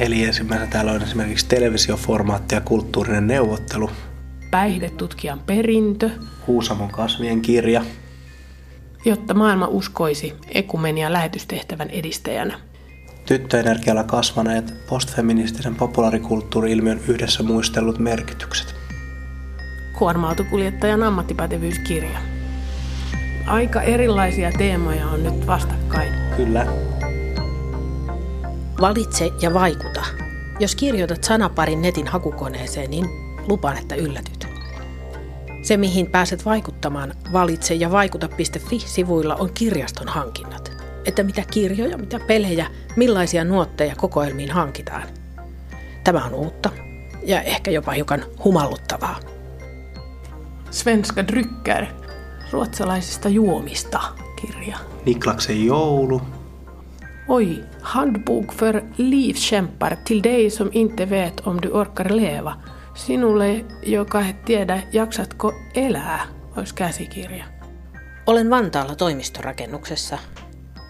Eli 0.00 0.24
ensimmäisenä 0.24 0.70
täällä 0.70 0.92
on 0.92 1.02
esimerkiksi 1.02 1.46
televisioformaatti 1.48 2.54
ja 2.54 2.60
kulttuurinen 2.60 3.26
neuvottelu. 3.26 3.90
Päihdetutkijan 4.50 5.40
perintö. 5.40 6.10
Kuusamon 6.46 6.90
kasvien 6.90 7.40
kirja. 7.40 7.84
Jotta 9.04 9.34
maailma 9.34 9.66
uskoisi 9.66 10.34
ekumenia 10.54 11.12
lähetystehtävän 11.12 11.90
edistäjänä. 11.90 12.58
Tyttöenergialla 13.26 14.04
kasvaneet 14.04 14.74
postfeministisen 14.88 15.74
populaarikulttuuri-ilmiön 15.74 17.00
yhdessä 17.08 17.42
muistellut 17.42 17.98
merkitykset. 17.98 18.74
Kuorma-autokuljettajan 19.98 21.02
ammattipätevyyskirja. 21.02 22.18
Aika 23.46 23.82
erilaisia 23.82 24.52
teemoja 24.58 25.06
on 25.06 25.22
nyt 25.22 25.46
vastakkain. 25.46 26.12
Kyllä. 26.36 26.66
Valitse 28.80 29.32
ja 29.40 29.54
vaikuta. 29.54 30.04
Jos 30.60 30.76
kirjoitat 30.76 31.24
sanaparin 31.24 31.82
netin 31.82 32.06
hakukoneeseen, 32.06 32.90
niin 32.90 33.06
lupaan, 33.48 33.78
että 33.78 33.94
yllätyt. 33.94 34.48
Se, 35.62 35.76
mihin 35.76 36.06
pääset 36.06 36.44
vaikuttamaan 36.44 37.14
valitse 37.32 37.74
ja 37.74 37.90
vaikuta.fi-sivuilla 37.90 39.34
on 39.34 39.50
kirjaston 39.54 40.08
hankinnat. 40.08 40.72
Että 41.04 41.22
mitä 41.22 41.42
kirjoja, 41.50 41.98
mitä 41.98 42.20
pelejä, 42.26 42.66
millaisia 42.96 43.44
nuotteja 43.44 43.96
kokoelmiin 43.96 44.50
hankitaan. 44.50 45.02
Tämä 46.04 46.24
on 46.24 46.34
uutta 46.34 46.70
ja 47.26 47.42
ehkä 47.42 47.70
jopa 47.70 47.92
hiukan 47.92 48.24
humalluttavaa. 48.44 49.20
Svenska 50.70 51.26
Drycker, 51.26 51.86
ruotsalaisista 52.50 53.28
juomista 53.28 54.00
kirja. 54.36 54.76
Niklaksen 55.06 55.66
joulu. 55.66 56.22
Oj, 57.32 57.64
handbok 57.80 58.52
för 58.52 58.84
livskämpar 58.96 59.98
till 60.04 60.22
dig 60.22 60.50
som 60.50 60.70
inte 60.72 61.04
vet 61.04 61.40
om 61.40 61.60
du 61.60 61.70
orkar 61.70 62.08
leva. 62.08 62.54
Sinulle, 62.94 63.64
joka 63.82 64.20
et 64.20 64.44
tiedä, 64.44 64.82
jaksatko 64.92 65.52
elää, 65.74 66.20
olisi 66.56 66.74
käsikirja. 66.74 67.44
Olen 68.26 68.50
Vantaalla 68.50 68.94
toimistorakennuksessa. 68.94 70.18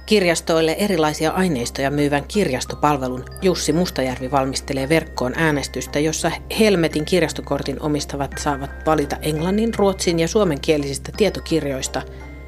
Kirjastoille 0.07 0.73
erilaisia 0.73 1.31
aineistoja 1.31 1.91
myyvän 1.91 2.25
kirjastopalvelun 2.29 3.25
Jussi 3.43 3.73
Mustajärvi 3.73 4.31
valmistelee 4.31 4.89
verkkoon 4.89 5.33
äänestystä, 5.37 5.99
jossa 5.99 6.31
Helmetin 6.59 7.05
kirjastokortin 7.05 7.83
omistavat 7.83 8.31
saavat 8.39 8.71
valita 8.87 9.17
englannin, 9.17 9.75
ruotsin 9.75 10.19
ja 10.19 10.29
suomenkielisistä 10.29 11.13
tietokirjoista, 11.17 12.03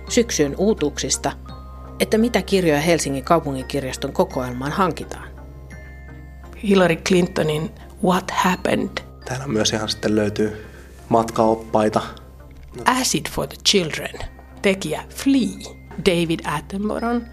syksyn 0.08 0.54
uutuuksista, 0.58 1.32
että 2.02 2.18
mitä 2.18 2.42
kirjoja 2.42 2.80
Helsingin 2.80 3.24
kaupunginkirjaston 3.24 4.12
kokoelmaan 4.12 4.72
hankitaan. 4.72 5.28
Hillary 6.62 6.96
Clintonin 6.96 7.70
What 8.04 8.30
Happened. 8.30 8.90
Täällä 9.24 9.46
myös 9.46 9.72
ihan 9.72 9.88
sitten 9.88 10.16
löytyy 10.16 10.66
matkaoppaita. 11.08 12.00
Acid 12.84 13.26
for 13.30 13.46
the 13.46 13.56
Children. 13.68 14.18
Tekijä 14.62 15.04
Flea. 15.08 15.74
David 16.06 16.40
Attenboron 16.44 17.26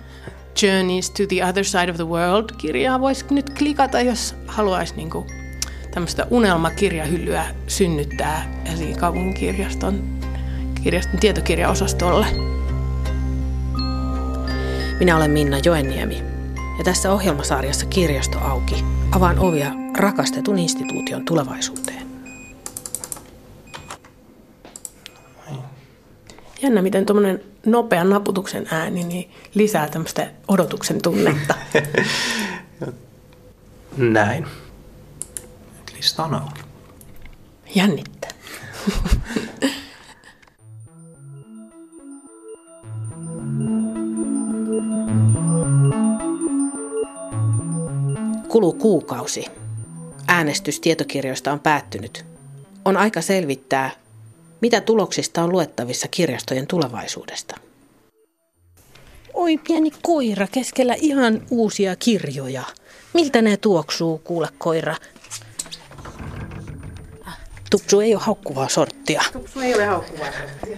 Journeys 0.62 1.10
to 1.10 1.24
the 1.28 1.46
Other 1.46 1.66
Side 1.66 1.92
of 1.92 1.96
the 1.96 2.08
World-kirjaa 2.08 3.00
voisi 3.00 3.26
nyt 3.32 3.50
klikata, 3.50 4.02
jos 4.02 4.36
haluaisi 4.48 4.96
niin 4.96 5.10
kuin, 5.10 5.26
tämmöistä 5.92 6.28
unelmakirjahyllyä 6.30 7.46
synnyttää 7.68 8.62
Helsingin 8.68 8.98
kaupunginkirjaston 8.98 10.20
kirjaston 10.84 11.20
tietokirjaosastolle. 11.20 12.49
Minä 15.00 15.18
olen 15.18 15.32
Minna 15.32 15.58
Joenniemi 15.66 16.24
ja 16.78 16.84
tässä 16.84 17.12
ohjelmasarjassa 17.12 17.86
Kirjasto 17.86 18.40
auki 18.40 18.86
avaan 19.12 19.40
ovia 19.40 19.72
rakastetun 19.98 20.60
instituution 20.60 21.26
tulevaisuuteen. 21.26 22.08
Jännä, 26.62 26.82
miten 26.82 27.06
tuommoinen 27.06 27.44
nopean 27.66 28.10
naputuksen 28.10 28.68
ääni 28.72 29.04
niin 29.04 29.32
lisää 29.54 29.90
tämmöistä 29.90 30.32
odotuksen 30.48 31.02
tunnetta. 31.02 31.56
Näin. 33.98 34.48
Lista 35.96 36.24
on 36.24 36.34
auki. 36.34 36.62
Jännittää. 37.76 38.32
Kuluu 48.50 48.74
kuukausi. 48.74 49.46
Äänestys 50.28 50.80
tietokirjoista 50.80 51.52
on 51.52 51.60
päättynyt. 51.60 52.26
On 52.86 52.98
aika 52.98 53.22
selvittää, 53.22 53.92
mitä 54.62 54.82
tuloksista 54.82 55.44
on 55.44 55.52
luettavissa 55.52 56.08
kirjastojen 56.08 56.68
tulevaisuudesta? 56.68 57.56
Oi 59.34 59.58
pieni 59.58 59.92
koira 60.02 60.48
keskellä 60.52 60.96
ihan 61.02 61.42
uusia 61.52 61.96
kirjoja. 61.96 62.64
Miltä 63.14 63.42
ne 63.42 63.58
tuoksuu, 63.58 64.18
kuule 64.18 64.48
koira? 64.58 64.96
Tupsu 67.70 68.00
ei 68.00 68.16
ole 68.16 68.22
haukkuvaa 68.24 68.70
sorttia. 68.70 69.24
Tupsu 69.34 69.60
ei 69.60 69.76
ole 69.76 69.86
haukkuvaa 69.86 70.32
sorttia. 70.32 70.78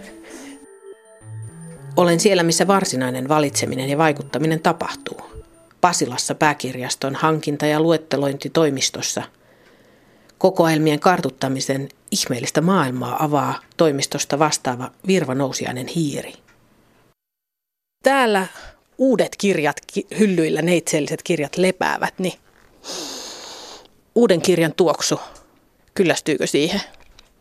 Olen 1.98 2.20
siellä, 2.20 2.44
missä 2.44 2.68
varsinainen 2.68 3.30
valitseminen 3.30 3.90
ja 3.90 3.98
vaikuttaminen 3.98 4.60
tapahtuu. 4.60 5.31
Pasilassa 5.82 6.36
pääkirjaston 6.36 7.16
hankinta- 7.16 7.66
ja 7.66 7.80
luettelointitoimistossa– 7.80 9.24
Kokoelmien 10.42 11.00
kartuttamisen 11.00 11.90
ihmeellistä 12.12 12.62
maailmaa 12.62 13.24
avaa 13.24 13.60
toimistosta 13.78 14.40
vastaava 14.40 14.92
Virva 15.08 15.36
Nousiainen 15.36 15.88
hiiri. 15.88 16.34
Täällä 18.04 18.48
uudet 18.98 19.36
kirjat, 19.38 19.78
hyllyillä 20.20 20.62
neitseelliset 20.62 21.24
kirjat 21.24 21.58
lepäävät, 21.58 22.14
niin 22.20 22.34
uuden 24.16 24.42
kirjan 24.42 24.74
tuoksu, 24.74 25.20
kyllästyykö 25.94 26.48
siihen? 26.48 26.82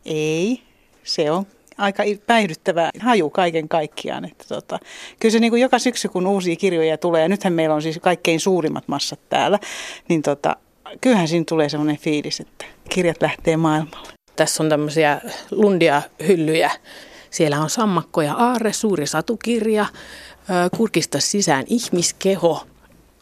Ei, 0.05 0.61
se 1.03 1.31
on 1.31 1.45
aika 1.81 2.03
päihdyttävä 2.27 2.89
haju 2.99 3.29
kaiken 3.29 3.69
kaikkiaan. 3.69 4.25
Että 4.25 4.45
tota, 4.47 4.79
kyllä 5.19 5.33
se 5.33 5.39
niin 5.39 5.51
kuin 5.51 5.61
joka 5.61 5.79
syksy, 5.79 6.07
kun 6.07 6.27
uusia 6.27 6.55
kirjoja 6.55 6.97
tulee, 6.97 7.21
ja 7.21 7.29
nythän 7.29 7.53
meillä 7.53 7.75
on 7.75 7.81
siis 7.81 7.99
kaikkein 8.01 8.39
suurimmat 8.39 8.87
massat 8.87 9.19
täällä, 9.29 9.59
niin 10.09 10.21
tota, 10.21 10.55
kyllähän 11.01 11.27
siinä 11.27 11.45
tulee 11.49 11.69
sellainen 11.69 11.97
fiilis, 11.97 12.39
että 12.39 12.65
kirjat 12.89 13.21
lähtee 13.21 13.57
maailmalle. 13.57 14.13
Tässä 14.35 14.63
on 14.63 14.69
tämmöisiä 14.69 15.21
lundia 15.51 16.01
hyllyjä. 16.27 16.71
Siellä 17.29 17.59
on 17.59 17.69
Sammakko 17.69 18.21
ja 18.21 18.33
Aarre, 18.33 18.73
suuri 18.73 19.07
satukirja, 19.07 19.85
Kurkista 20.77 21.19
sisään 21.19 21.65
ihmiskeho. 21.67 22.67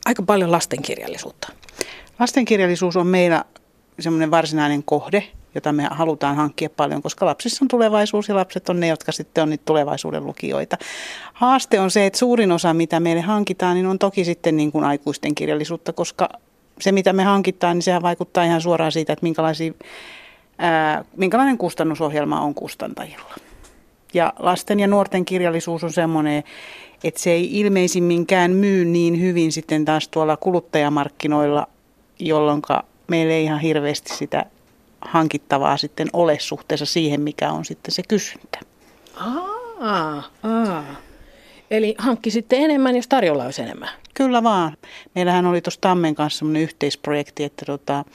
Aika 0.06 0.24
paljon 0.24 0.52
lastenkirjallisuutta. 0.52 1.48
Lastenkirjallisuus 2.20 2.96
on 2.96 3.08
meillä 3.08 3.46
semmoinen 4.00 4.32
varsinainen 4.32 4.84
kohde, 4.84 5.24
jota 5.56 5.72
me 5.72 5.88
halutaan 5.92 6.36
hankkia 6.36 6.70
paljon, 6.70 7.02
koska 7.02 7.26
lapsissa 7.26 7.66
on 7.66 7.68
tulevaisuus 7.68 8.30
ja 8.30 8.36
lapset 8.36 8.70
on 8.70 8.80
ne, 8.80 8.88
jotka 8.88 9.12
sitten 9.12 9.42
on 9.42 9.50
niitä 9.50 9.64
tulevaisuuden 9.66 10.26
lukijoita. 10.26 10.78
Haaste 11.34 11.80
on 11.80 11.92
se, 11.92 12.06
että 12.06 12.20
suurin 12.20 12.52
osa, 12.52 12.74
mitä 12.74 13.00
meille 13.00 13.22
hankitaan, 13.22 13.76
niin 13.76 13.88
on 13.88 14.00
toki 14.00 14.26
sitten 14.26 14.58
niin 14.58 14.72
kuin 14.72 14.84
aikuisten 14.84 15.36
kirjallisuutta, 15.36 15.94
koska 15.94 16.30
se, 16.82 16.92
mitä 16.92 17.14
me 17.14 17.24
hankitaan, 17.24 17.76
niin 17.76 17.84
sehän 17.84 18.02
vaikuttaa 18.02 18.44
ihan 18.44 18.62
suoraan 18.62 18.92
siitä, 18.92 19.14
että 19.14 19.24
minkälaisia, 19.24 19.74
ää, 20.58 21.06
minkälainen 21.18 21.58
kustannusohjelma 21.58 22.42
on 22.42 22.54
kustantajilla. 22.54 23.34
Ja 24.14 24.34
lasten 24.40 24.80
ja 24.80 24.88
nuorten 24.88 25.26
kirjallisuus 25.26 25.84
on 25.84 25.94
semmoinen, 25.94 26.44
että 27.04 27.20
se 27.20 27.32
ei 27.32 27.60
ilmeisimminkään 27.60 28.52
myy 28.52 28.86
niin 28.86 29.22
hyvin 29.22 29.52
sitten 29.52 29.86
taas 29.86 30.08
tuolla 30.08 30.38
kuluttajamarkkinoilla, 30.38 31.68
jolloin 32.20 32.62
meillä 33.08 33.34
ei 33.34 33.44
ihan 33.44 33.60
hirveästi 33.60 34.16
sitä 34.16 34.46
hankittavaa 35.02 35.78
sitten 35.78 36.08
ole 36.14 36.40
suhteessa 36.40 36.86
siihen, 36.86 37.22
mikä 37.22 37.52
on 37.52 37.66
sitten 37.66 37.92
se 37.94 38.02
kysyntä. 38.08 38.60
Aa, 39.16 40.24
aa. 40.44 40.84
Eli 41.72 41.96
hankki 41.98 42.32
sitten 42.32 42.62
enemmän, 42.62 42.96
jos 42.96 43.08
tarjolla 43.08 43.44
olisi 43.44 43.62
enemmän. 43.62 43.90
Kyllä 44.14 44.44
vaan. 44.44 44.78
Meillähän 45.16 45.46
oli 45.46 45.62
tuossa 45.62 45.82
Tammen 45.82 46.16
kanssa 46.16 46.38
semmoinen 46.38 46.62
yhteisprojekti, 46.62 47.44
että 47.44 47.66
tota, 47.66 48.06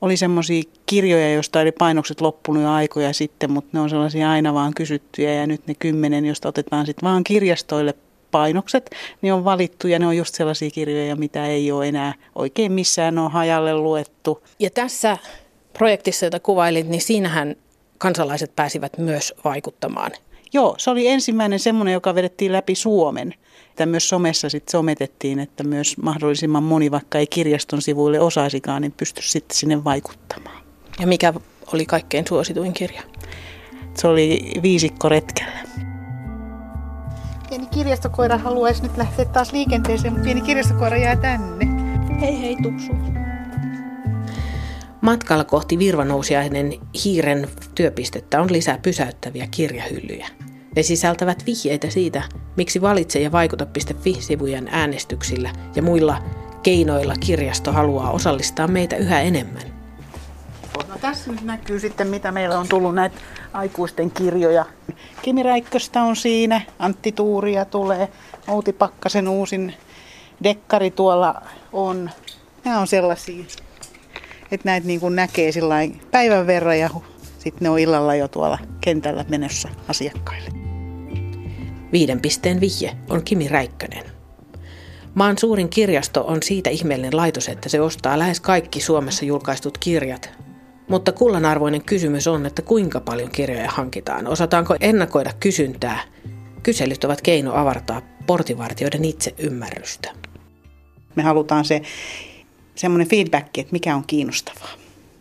oli 0.00 0.16
semmoisia 0.16 0.62
kirjoja, 0.86 1.32
joista 1.32 1.60
oli 1.60 1.72
painokset 1.72 2.20
loppunut 2.20 2.62
jo 2.62 2.70
aikoja 2.70 3.12
sitten, 3.12 3.50
mutta 3.50 3.70
ne 3.72 3.80
on 3.80 3.90
sellaisia 3.90 4.30
aina 4.30 4.54
vaan 4.54 4.74
kysyttyjä 4.74 5.34
ja 5.34 5.46
nyt 5.46 5.66
ne 5.66 5.74
kymmenen, 5.78 6.26
josta 6.26 6.48
otetaan 6.48 6.86
sitten 6.86 7.08
vaan 7.08 7.24
kirjastoille 7.24 7.94
painokset, 8.30 8.90
niin 9.22 9.34
on 9.34 9.44
valittu 9.44 9.88
ja 9.88 9.98
ne 9.98 10.06
on 10.06 10.16
just 10.16 10.34
sellaisia 10.34 10.70
kirjoja, 10.70 11.16
mitä 11.16 11.46
ei 11.46 11.72
ole 11.72 11.88
enää 11.88 12.14
oikein 12.34 12.72
missään 12.72 13.18
on 13.18 13.30
hajalle 13.30 13.74
luettu. 13.74 14.42
Ja 14.58 14.70
tässä 14.70 15.18
projektissa, 15.72 16.26
jota 16.26 16.40
kuvailit, 16.40 16.88
niin 16.88 17.00
siinähän 17.00 17.56
kansalaiset 17.98 18.56
pääsivät 18.56 18.98
myös 18.98 19.34
vaikuttamaan 19.44 20.10
Joo, 20.52 20.74
se 20.78 20.90
oli 20.90 21.08
ensimmäinen 21.08 21.58
semmoinen, 21.58 21.94
joka 21.94 22.14
vedettiin 22.14 22.52
läpi 22.52 22.74
Suomen. 22.74 23.34
Että 23.70 23.86
myös 23.86 24.08
somessa 24.08 24.48
sitten 24.48 24.72
sometettiin, 24.72 25.38
että 25.38 25.64
myös 25.64 25.96
mahdollisimman 25.98 26.62
moni, 26.62 26.90
vaikka 26.90 27.18
ei 27.18 27.26
kirjaston 27.26 27.82
sivuille 27.82 28.20
osaisikaan, 28.20 28.82
niin 28.82 28.92
pystyisi 28.92 29.30
sitten 29.30 29.56
sinne 29.56 29.84
vaikuttamaan. 29.84 30.62
Ja 31.00 31.06
mikä 31.06 31.34
oli 31.72 31.86
kaikkein 31.86 32.24
suosituin 32.28 32.72
kirja? 32.72 33.02
Se 33.94 34.08
oli 34.08 34.52
viisikko 34.62 35.08
retkellä. 35.08 35.60
Pieni 37.48 37.66
kirjastokoira 37.66 38.38
haluaisi 38.38 38.82
nyt 38.82 38.96
lähteä 38.96 39.24
taas 39.24 39.52
liikenteeseen, 39.52 40.12
mutta 40.12 40.24
pieni 40.24 40.40
kirjastokoira 40.40 40.96
jää 40.96 41.16
tänne. 41.16 41.66
Hei 42.20 42.40
hei 42.40 42.56
Tupsu. 42.62 42.92
Matkalla 45.00 45.44
kohti 45.44 45.78
virvanousiainen 45.78 46.72
hiiren 47.04 47.48
työpistettä 47.74 48.40
on 48.40 48.52
lisää 48.52 48.78
pysäyttäviä 48.78 49.48
kirjahyllyjä. 49.50 50.28
Ne 50.76 50.82
sisältävät 50.82 51.46
vihjeitä 51.46 51.90
siitä, 51.90 52.22
miksi 52.56 52.80
valitse 52.80 53.20
ja 53.20 53.32
vaikuta.fi-sivujen 53.32 54.68
äänestyksillä 54.72 55.52
ja 55.76 55.82
muilla 55.82 56.22
keinoilla 56.62 57.14
kirjasto 57.20 57.72
haluaa 57.72 58.10
osallistaa 58.10 58.68
meitä 58.68 58.96
yhä 58.96 59.20
enemmän. 59.20 59.62
No 60.88 60.98
tässä 61.00 61.32
nyt 61.32 61.42
näkyy 61.42 61.80
sitten, 61.80 62.06
mitä 62.06 62.32
meillä 62.32 62.58
on 62.58 62.68
tullut 62.68 62.94
näitä 62.94 63.16
aikuisten 63.52 64.10
kirjoja. 64.10 64.64
Kimi 65.22 65.42
Räikköstä 65.42 66.02
on 66.02 66.16
siinä, 66.16 66.60
Antti 66.78 67.12
Tuuria 67.12 67.64
tulee, 67.64 68.08
Outi 68.48 68.72
Pakkasen 68.72 69.28
uusin 69.28 69.74
dekkari 70.42 70.90
tuolla 70.90 71.42
on. 71.72 72.10
Nämä 72.64 72.78
on 72.78 72.86
sellaisia, 72.86 73.44
että 74.52 74.68
näitä 74.68 74.86
niin 74.86 75.00
kuin 75.00 75.16
näkee 75.16 75.50
päivän 76.10 76.46
verran 76.46 76.78
ja 76.78 76.90
sitten 77.38 77.58
ne 77.60 77.70
on 77.70 77.78
illalla 77.78 78.14
jo 78.14 78.28
tuolla 78.28 78.58
kentällä 78.80 79.24
menossa 79.28 79.68
asiakkaille. 79.88 80.50
Viiden 81.92 82.20
pisteen 82.20 82.60
vihje 82.60 82.96
on 83.08 83.24
Kimi 83.24 83.48
Räikkönen. 83.48 84.04
Maan 85.14 85.38
suurin 85.38 85.68
kirjasto 85.68 86.24
on 86.26 86.42
siitä 86.42 86.70
ihmeellinen 86.70 87.16
laitos, 87.16 87.48
että 87.48 87.68
se 87.68 87.80
ostaa 87.80 88.18
lähes 88.18 88.40
kaikki 88.40 88.80
Suomessa 88.80 89.24
julkaistut 89.24 89.78
kirjat. 89.78 90.30
Mutta 90.88 91.12
kullanarvoinen 91.12 91.84
kysymys 91.84 92.26
on, 92.26 92.46
että 92.46 92.62
kuinka 92.62 93.00
paljon 93.00 93.30
kirjoja 93.30 93.70
hankitaan. 93.70 94.26
Osataanko 94.26 94.76
ennakoida 94.80 95.32
kysyntää? 95.40 96.00
Kyselyt 96.62 97.04
ovat 97.04 97.20
keino 97.20 97.54
avartaa 97.54 98.02
portivartioiden 98.26 99.04
itse 99.04 99.34
ymmärrystä. 99.38 100.10
Me 101.14 101.22
halutaan 101.22 101.64
se 101.64 101.82
semmoinen 102.80 103.08
feedback, 103.08 103.58
että 103.58 103.72
mikä 103.72 103.96
on 103.96 104.04
kiinnostavaa. 104.06 104.70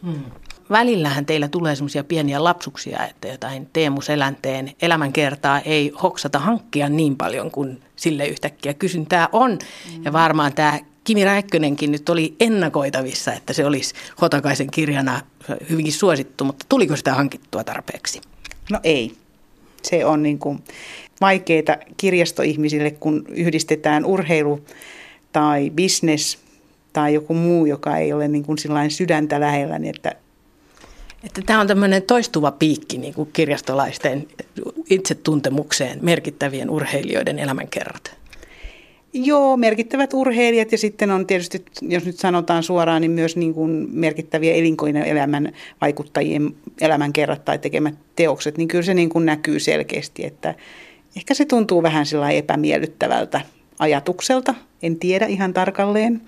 Hmm. 0.03 0.23
Välillähän 0.69 1.25
teillä 1.25 1.47
tulee 1.47 1.75
semmoisia 1.75 2.03
pieniä 2.03 2.44
lapsuksia, 2.44 3.07
että 3.07 3.27
jotain 3.27 3.69
Teemu 3.73 4.01
Selänteen 4.01 4.71
elämänkertaa 4.81 5.59
ei 5.59 5.91
hoksata 6.03 6.39
hankkia 6.39 6.89
niin 6.89 7.15
paljon 7.15 7.51
kuin 7.51 7.81
sille 7.95 8.27
yhtäkkiä 8.27 8.73
kysyntää 8.73 9.29
on. 9.31 9.57
Hmm. 9.91 10.03
Ja 10.03 10.13
varmaan 10.13 10.53
tämä 10.53 10.79
Kimi 11.03 11.25
Räikkönenkin 11.25 11.91
nyt 11.91 12.09
oli 12.09 12.35
ennakoitavissa, 12.39 13.33
että 13.33 13.53
se 13.53 13.65
olisi 13.65 13.94
Hotakaisen 14.21 14.71
kirjana 14.71 15.21
hyvinkin 15.69 15.94
suosittu, 15.94 16.44
mutta 16.44 16.65
tuliko 16.69 16.95
sitä 16.95 17.13
hankittua 17.13 17.63
tarpeeksi? 17.63 18.21
No 18.71 18.79
ei. 18.83 19.13
Se 19.83 20.06
on 20.06 20.23
niin 20.23 20.39
kuin 20.39 20.63
vaikeaa 21.21 21.77
kirjastoihmisille, 21.97 22.91
kun 22.91 23.25
yhdistetään 23.29 24.06
urheilu 24.06 24.65
tai 25.31 25.69
business 25.69 26.49
tai 26.94 27.13
joku 27.13 27.33
muu, 27.33 27.65
joka 27.65 27.97
ei 27.97 28.13
ole 28.13 28.27
niin 28.27 28.44
kuin 28.44 28.57
sydäntä 28.89 29.39
lähellä, 29.39 29.80
niin 29.80 29.95
että 29.95 30.15
että 31.24 31.41
tämä 31.45 31.62
on 31.62 31.68
tämmöinen 31.68 32.03
toistuva 32.03 32.51
piikki 32.51 32.97
niin 32.97 33.13
kuin 33.13 33.30
kirjastolaisten 33.33 34.27
itsetuntemukseen 34.89 36.00
merkittävien 36.01 36.69
urheilijoiden 36.69 37.39
elämänkerrat. 37.39 38.19
Joo, 39.13 39.57
merkittävät 39.57 40.13
urheilijat 40.13 40.71
ja 40.71 40.77
sitten 40.77 41.12
on 41.12 41.27
tietysti, 41.27 41.65
jos 41.81 42.06
nyt 42.06 42.18
sanotaan 42.18 42.63
suoraan, 42.63 43.01
niin 43.01 43.12
myös 43.12 43.35
niin 43.35 43.53
kuin 43.53 43.88
merkittäviä 43.92 44.53
elinkeinoelämän 44.53 45.53
vaikuttajien 45.81 46.56
elämänkerrat 46.81 47.45
tai 47.45 47.59
tekemät 47.59 47.95
teokset, 48.15 48.57
niin 48.57 48.68
kyllä 48.68 48.83
se 48.83 48.94
niin 48.94 49.09
kuin 49.09 49.25
näkyy 49.25 49.59
selkeästi, 49.59 50.25
että 50.25 50.56
ehkä 51.18 51.33
se 51.33 51.45
tuntuu 51.45 51.83
vähän 51.83 52.06
epämiellyttävältä 52.35 53.42
ajatukselta, 53.80 54.56
en 54.83 55.00
tiedä 55.00 55.25
ihan 55.25 55.53
tarkalleen, 55.53 56.21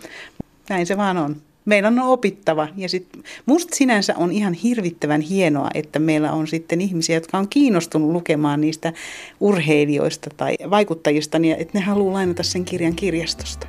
näin 0.69 0.85
se 0.85 0.97
vaan 0.97 1.17
on. 1.17 1.35
Meidän 1.65 1.99
on 1.99 2.07
opittava 2.07 2.67
ja 2.77 2.89
sit 2.89 3.07
musta 3.45 3.75
sinänsä 3.75 4.13
on 4.17 4.31
ihan 4.31 4.53
hirvittävän 4.53 5.21
hienoa, 5.21 5.69
että 5.73 5.99
meillä 5.99 6.31
on 6.31 6.47
sitten 6.47 6.81
ihmisiä, 6.81 7.15
jotka 7.15 7.37
on 7.37 7.47
kiinnostunut 7.47 8.11
lukemaan 8.11 8.61
niistä 8.61 8.93
urheilijoista 9.39 10.29
tai 10.37 10.55
vaikuttajista, 10.69 11.39
niin 11.39 11.55
että 11.59 11.77
ne 11.77 11.85
haluaa 11.85 12.13
lainata 12.13 12.43
sen 12.43 12.65
kirjan 12.65 12.95
kirjastosta. 12.95 13.67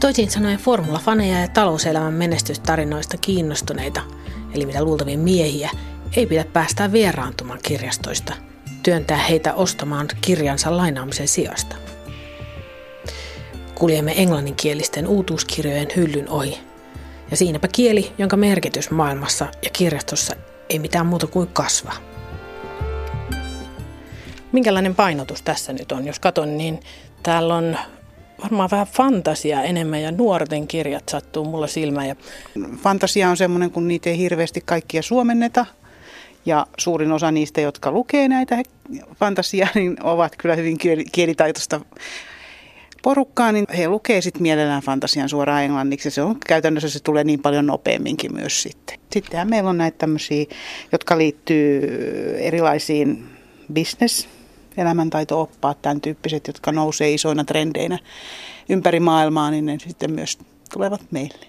Toisin 0.00 0.30
sanoen 0.30 0.58
formulafaneja 0.58 1.40
ja 1.40 1.48
talouselämän 1.48 2.14
menestystarinoista 2.14 3.16
kiinnostuneita, 3.16 4.00
eli 4.54 4.66
mitä 4.66 4.84
luultavia 4.84 5.18
miehiä, 5.18 5.70
ei 6.16 6.26
pidä 6.26 6.44
päästää 6.52 6.92
vieraantumaan 6.92 7.58
kirjastoista, 7.62 8.34
työntää 8.82 9.18
heitä 9.18 9.54
ostamaan 9.54 10.08
kirjansa 10.20 10.76
lainaamisen 10.76 11.28
sijasta. 11.28 11.76
Kuljemme 13.82 14.14
englanninkielisten 14.16 15.06
uutuuskirjojen 15.06 15.88
hyllyn 15.96 16.28
ohi. 16.28 16.58
Ja 17.30 17.36
siinäpä 17.36 17.68
kieli, 17.68 18.12
jonka 18.18 18.36
merkitys 18.36 18.90
maailmassa 18.90 19.46
ja 19.62 19.70
kirjastossa 19.72 20.34
ei 20.70 20.78
mitään 20.78 21.06
muuta 21.06 21.26
kuin 21.26 21.48
kasva. 21.52 21.92
Minkälainen 24.52 24.94
painotus 24.94 25.42
tässä 25.42 25.72
nyt 25.72 25.92
on? 25.92 26.06
Jos 26.06 26.18
katon, 26.18 26.58
niin 26.58 26.80
täällä 27.22 27.54
on 27.54 27.78
varmaan 28.42 28.70
vähän 28.70 28.86
fantasia 28.86 29.62
enemmän 29.62 30.02
ja 30.02 30.12
nuorten 30.12 30.66
kirjat 30.66 31.08
sattuu 31.08 31.44
mulla 31.44 31.66
silmään. 31.66 32.08
Ja... 32.08 32.16
Fantasia 32.82 33.30
on 33.30 33.36
semmoinen, 33.36 33.70
kun 33.70 33.88
niitä 33.88 34.10
ei 34.10 34.18
hirveästi 34.18 34.62
kaikkia 34.64 35.02
suomenneta. 35.02 35.66
Ja 36.46 36.66
suurin 36.78 37.12
osa 37.12 37.32
niistä, 37.32 37.60
jotka 37.60 37.90
lukee 37.90 38.28
näitä 38.28 38.62
fantasiaa, 39.14 39.68
niin 39.74 39.96
ovat 40.02 40.36
kyllä 40.36 40.56
hyvin 40.56 40.78
kielitaitoista 41.12 41.80
porukkaa, 43.02 43.52
niin 43.52 43.64
he 43.78 43.88
lukee 43.88 44.20
sitten 44.20 44.42
mielellään 44.42 44.82
fantasian 44.82 45.28
suoraan 45.28 45.62
englanniksi. 45.62 46.10
Se 46.10 46.22
on 46.22 46.40
käytännössä 46.46 46.90
se 46.90 47.00
tulee 47.00 47.24
niin 47.24 47.42
paljon 47.42 47.66
nopeamminkin 47.66 48.34
myös 48.34 48.62
sitten. 48.62 48.98
Sittenhän 49.12 49.50
meillä 49.50 49.70
on 49.70 49.78
näitä 49.78 49.98
tämmöisiä, 49.98 50.44
jotka 50.92 51.18
liittyy 51.18 51.80
erilaisiin 52.38 53.26
business 53.74 54.28
elämäntaito-oppaat, 54.76 55.82
tämän 55.82 56.00
tyyppiset, 56.00 56.46
jotka 56.46 56.72
nousee 56.72 57.12
isoina 57.12 57.44
trendeinä 57.44 57.98
ympäri 58.68 59.00
maailmaa, 59.00 59.50
niin 59.50 59.66
ne 59.66 59.78
sitten 59.78 60.12
myös 60.12 60.38
tulevat 60.72 61.00
meille. 61.10 61.46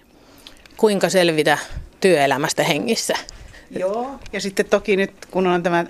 Kuinka 0.76 1.08
selvitä 1.08 1.58
työelämästä 2.00 2.62
hengissä? 2.62 3.14
Joo, 3.70 4.10
ja 4.32 4.40
sitten 4.40 4.66
toki 4.66 4.96
nyt 4.96 5.12
kun 5.30 5.46
on 5.46 5.62
tämä 5.62 5.84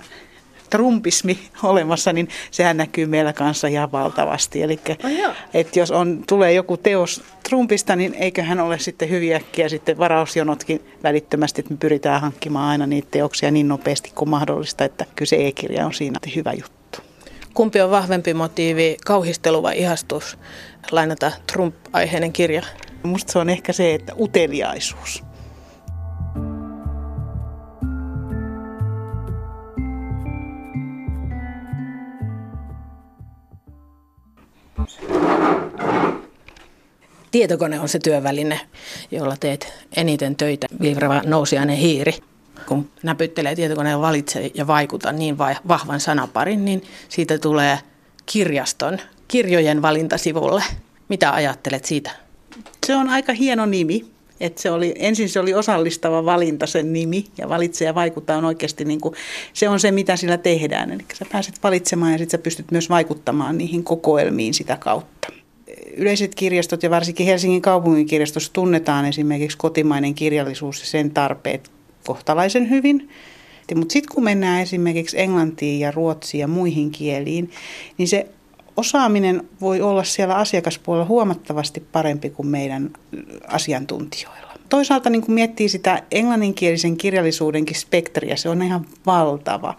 trumpismi 0.70 1.38
olemassa, 1.62 2.12
niin 2.12 2.28
sehän 2.50 2.76
näkyy 2.76 3.06
meillä 3.06 3.32
kanssa 3.32 3.68
ihan 3.68 3.92
valtavasti. 3.92 4.62
Eli 4.62 4.80
oh, 5.04 5.36
että 5.54 5.78
jos 5.78 5.90
on, 5.90 6.22
tulee 6.28 6.52
joku 6.52 6.76
teos 6.76 7.22
Trumpista, 7.48 7.96
niin 7.96 8.14
eiköhän 8.14 8.60
ole 8.60 8.78
sitten 8.78 9.10
hyviäkkiä 9.10 9.68
sitten 9.68 9.98
varausjonotkin 9.98 10.80
välittömästi, 11.02 11.60
että 11.60 11.74
me 11.74 11.76
pyritään 11.76 12.20
hankkimaan 12.20 12.70
aina 12.70 12.86
niitä 12.86 13.08
teoksia 13.10 13.50
niin 13.50 13.68
nopeasti 13.68 14.12
kuin 14.14 14.28
mahdollista, 14.28 14.84
että 14.84 15.06
kyse 15.16 15.46
e-kirja 15.46 15.86
on 15.86 15.94
siinä 15.94 16.18
hyvä 16.36 16.52
juttu. 16.52 16.98
Kumpi 17.54 17.80
on 17.80 17.90
vahvempi 17.90 18.34
motiivi, 18.34 18.96
kauhistelu 19.06 19.62
vai 19.62 19.78
ihastus, 19.78 20.38
lainata 20.90 21.32
Trump-aiheinen 21.52 22.32
kirja? 22.32 22.62
Musta 23.02 23.32
se 23.32 23.38
on 23.38 23.50
ehkä 23.50 23.72
se, 23.72 23.94
että 23.94 24.12
uteliaisuus. 24.20 25.24
Tietokone 37.34 37.80
on 37.80 37.88
se 37.88 37.98
työväline, 37.98 38.60
jolla 39.10 39.36
teet 39.40 39.72
eniten 39.96 40.36
töitä. 40.36 40.66
Vilvrava 40.80 41.22
nousiainen 41.26 41.76
hiiri. 41.76 42.14
Kun 42.66 42.90
näpyttelee 43.02 43.54
tietokoneen 43.54 44.00
valitse 44.00 44.50
ja 44.54 44.66
vaikuta 44.66 45.12
niin 45.12 45.38
vahvan 45.68 46.00
sanaparin, 46.00 46.64
niin 46.64 46.82
siitä 47.08 47.38
tulee 47.38 47.78
kirjaston, 48.26 48.98
kirjojen 49.28 49.82
valintasivulle. 49.82 50.62
Mitä 51.08 51.32
ajattelet 51.32 51.84
siitä? 51.84 52.10
Se 52.86 52.96
on 52.96 53.08
aika 53.08 53.32
hieno 53.32 53.66
nimi. 53.66 54.04
Et 54.40 54.58
se 54.58 54.70
oli, 54.70 54.94
ensin 54.98 55.28
se 55.28 55.40
oli 55.40 55.54
osallistava 55.54 56.24
valinta 56.24 56.66
sen 56.66 56.92
nimi 56.92 57.24
ja 57.38 57.48
valitse 57.48 57.84
ja 57.84 57.94
vaikuttaa 57.94 58.36
on 58.36 58.44
oikeasti 58.44 58.84
niin 58.84 59.00
kuin, 59.00 59.14
se 59.52 59.68
on 59.68 59.80
se 59.80 59.90
mitä 59.90 60.16
sillä 60.16 60.38
tehdään. 60.38 60.90
Eli 60.90 61.04
sä 61.14 61.26
pääset 61.32 61.54
valitsemaan 61.62 62.12
ja 62.12 62.18
sitten 62.18 62.38
sä 62.38 62.42
pystyt 62.42 62.70
myös 62.70 62.90
vaikuttamaan 62.90 63.58
niihin 63.58 63.84
kokoelmiin 63.84 64.54
sitä 64.54 64.76
kautta 64.76 65.13
yleiset 65.96 66.34
kirjastot 66.34 66.82
ja 66.82 66.90
varsinkin 66.90 67.26
Helsingin 67.26 67.62
kaupungin 67.62 68.06
kirjastossa 68.06 68.52
tunnetaan 68.52 69.04
esimerkiksi 69.04 69.58
kotimainen 69.58 70.14
kirjallisuus 70.14 70.80
ja 70.80 70.86
sen 70.86 71.10
tarpeet 71.10 71.70
kohtalaisen 72.06 72.70
hyvin. 72.70 73.08
Mutta 73.74 73.92
sitten 73.92 74.14
kun 74.14 74.24
mennään 74.24 74.62
esimerkiksi 74.62 75.20
englantiin 75.20 75.80
ja 75.80 75.90
ruotsiin 75.90 76.40
ja 76.40 76.48
muihin 76.48 76.90
kieliin, 76.90 77.50
niin 77.98 78.08
se 78.08 78.26
osaaminen 78.76 79.48
voi 79.60 79.80
olla 79.80 80.04
siellä 80.04 80.34
asiakaspuolella 80.34 81.06
huomattavasti 81.06 81.80
parempi 81.92 82.30
kuin 82.30 82.46
meidän 82.46 82.90
asiantuntijoilla. 83.48 84.54
Toisaalta 84.68 85.10
niin 85.10 85.22
kun 85.22 85.34
miettii 85.34 85.68
sitä 85.68 86.02
englanninkielisen 86.10 86.96
kirjallisuudenkin 86.96 87.76
spektriä, 87.76 88.36
se 88.36 88.48
on 88.48 88.62
ihan 88.62 88.86
valtava. 89.06 89.74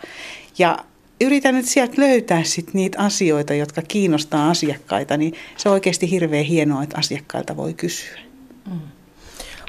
Ja 0.58 0.78
yritän 1.22 1.56
nyt 1.56 1.66
sieltä 1.66 1.94
löytää 1.98 2.44
sit 2.44 2.74
niitä 2.74 3.00
asioita, 3.00 3.54
jotka 3.54 3.82
kiinnostaa 3.82 4.50
asiakkaita, 4.50 5.18
niin 5.18 5.34
se 5.58 5.70
on 5.70 5.74
oikeasti 5.74 6.12
hirveän 6.12 6.46
hienoa, 6.46 6.84
että 6.84 6.98
asiakkailta 6.98 7.58
voi 7.58 7.74
kysyä. 7.74 8.20
Mm. 8.72 8.80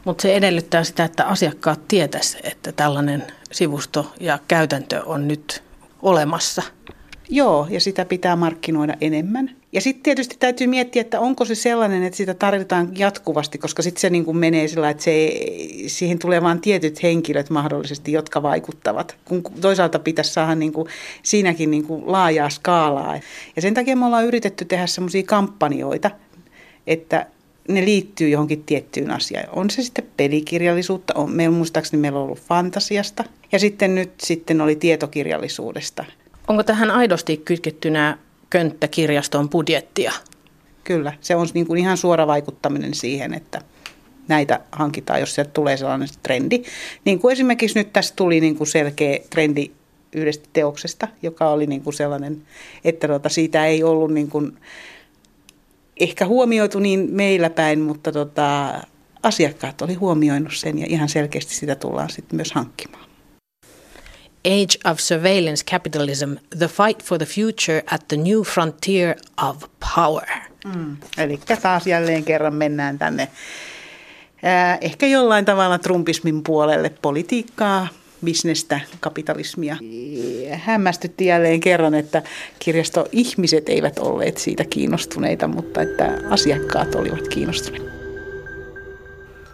Mutta 0.04 0.22
se 0.22 0.34
edellyttää 0.34 0.84
sitä, 0.84 1.04
että 1.04 1.24
asiakkaat 1.24 1.88
tietäisivät, 1.88 2.46
että 2.46 2.72
tällainen 2.72 3.26
sivusto 3.52 4.12
ja 4.20 4.38
käytäntö 4.48 5.02
on 5.04 5.28
nyt 5.28 5.62
olemassa. 6.02 6.62
Joo, 7.28 7.66
ja 7.70 7.80
sitä 7.80 8.04
pitää 8.04 8.36
markkinoida 8.36 8.94
enemmän. 9.00 9.56
Ja 9.72 9.80
sitten 9.80 10.02
tietysti 10.02 10.36
täytyy 10.38 10.66
miettiä, 10.66 11.00
että 11.00 11.20
onko 11.20 11.44
se 11.44 11.54
sellainen, 11.54 12.02
että 12.02 12.16
sitä 12.16 12.34
tarvitaan 12.34 12.98
jatkuvasti, 12.98 13.58
koska 13.58 13.82
sitten 13.82 14.00
se 14.00 14.10
niin 14.10 14.24
kuin 14.24 14.36
menee 14.36 14.68
sillä, 14.68 14.90
että 14.90 15.02
se, 15.02 15.40
siihen 15.86 16.18
tulee 16.18 16.42
vain 16.42 16.60
tietyt 16.60 17.02
henkilöt 17.02 17.50
mahdollisesti, 17.50 18.12
jotka 18.12 18.42
vaikuttavat. 18.42 19.16
Kun 19.24 19.42
toisaalta 19.60 19.98
pitäisi 19.98 20.32
saada 20.32 20.54
niin 20.54 20.72
kuin, 20.72 20.88
siinäkin 21.22 21.70
niin 21.70 21.84
kuin 21.84 22.02
laajaa 22.06 22.50
skaalaa. 22.50 23.20
Ja 23.56 23.62
sen 23.62 23.74
takia 23.74 23.96
me 23.96 24.06
ollaan 24.06 24.26
yritetty 24.26 24.64
tehdä 24.64 24.86
semmoisia 24.86 25.22
kampanjoita, 25.22 26.10
että 26.86 27.26
ne 27.68 27.84
liittyy 27.84 28.28
johonkin 28.28 28.62
tiettyyn 28.64 29.10
asiaan. 29.10 29.48
On 29.52 29.70
se 29.70 29.82
sitten 29.82 30.06
pelikirjallisuutta, 30.16 31.14
on, 31.16 31.30
meillä 31.30 31.56
muistaakseni 31.56 32.00
meillä 32.00 32.18
on 32.18 32.24
ollut 32.24 32.40
fantasiasta 32.40 33.24
ja 33.52 33.58
sitten 33.58 33.94
nyt 33.94 34.10
sitten 34.18 34.60
oli 34.60 34.76
tietokirjallisuudesta. 34.76 36.04
Onko 36.48 36.62
tähän 36.62 36.90
aidosti 36.90 37.36
kytkettynä 37.36 38.18
könttäkirjaston 38.56 39.48
budjettia? 39.48 40.12
Kyllä, 40.84 41.12
se 41.20 41.36
on 41.36 41.48
niin 41.54 41.66
kuin 41.66 41.78
ihan 41.78 41.96
suora 41.96 42.26
vaikuttaminen 42.26 42.94
siihen, 42.94 43.34
että 43.34 43.60
näitä 44.28 44.60
hankitaan, 44.72 45.20
jos 45.20 45.34
sieltä 45.34 45.50
tulee 45.50 45.76
sellainen 45.76 46.08
trendi. 46.22 46.62
Niin 47.04 47.18
kuin 47.18 47.32
esimerkiksi 47.32 47.78
nyt 47.78 47.92
tässä 47.92 48.14
tuli 48.16 48.40
niin 48.40 48.56
kuin 48.56 48.66
selkeä 48.66 49.18
trendi 49.30 49.70
yhdestä 50.12 50.48
teoksesta, 50.52 51.08
joka 51.22 51.50
oli 51.50 51.66
niin 51.66 51.82
kuin 51.82 51.94
sellainen, 51.94 52.42
että 52.84 53.08
tuota, 53.08 53.28
siitä 53.28 53.66
ei 53.66 53.82
ollut 53.82 54.14
niin 54.14 54.28
kuin 54.28 54.56
ehkä 56.00 56.26
huomioitu 56.26 56.78
niin 56.78 57.08
meillä 57.10 57.50
päin, 57.50 57.80
mutta 57.80 58.12
tota, 58.12 58.74
asiakkaat 59.22 59.82
oli 59.82 59.94
huomioinut 59.94 60.54
sen 60.54 60.78
ja 60.78 60.86
ihan 60.88 61.08
selkeästi 61.08 61.54
sitä 61.54 61.74
tullaan 61.74 62.10
sitten 62.10 62.36
myös 62.36 62.52
hankkimaan. 62.52 63.05
Age 64.46 64.90
of 64.90 64.98
Surveillance 64.98 65.64
Capitalism, 65.64 66.34
The 66.58 66.68
Fight 66.68 67.02
for 67.02 67.18
the 67.18 67.26
Future 67.26 67.82
at 67.90 68.08
the 68.08 68.16
New 68.16 68.42
Frontier 68.42 69.14
of 69.42 69.64
Power. 69.94 70.26
Mm. 70.64 70.96
Eli 71.18 71.40
taas 71.62 71.86
jälleen 71.86 72.24
kerran 72.24 72.54
mennään 72.54 72.98
tänne 72.98 73.28
äh, 74.44 74.78
ehkä 74.80 75.06
jollain 75.06 75.44
tavalla 75.44 75.78
trumpismin 75.78 76.42
puolelle 76.42 76.90
politiikkaa, 77.02 77.88
bisnestä, 78.24 78.80
kapitalismia. 79.00 79.76
Hämmästytti 80.52 81.26
jälleen 81.26 81.60
kerran, 81.60 81.94
että 81.94 82.22
kirjastoihmiset 82.58 83.68
eivät 83.68 83.98
olleet 83.98 84.38
siitä 84.38 84.64
kiinnostuneita, 84.64 85.46
mutta 85.46 85.82
että 85.82 86.18
asiakkaat 86.30 86.94
olivat 86.94 87.28
kiinnostuneita. 87.28 87.86